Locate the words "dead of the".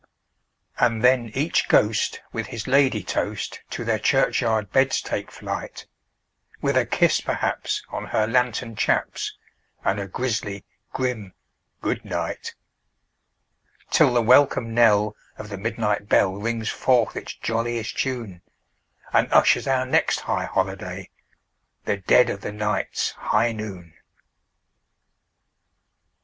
21.97-22.51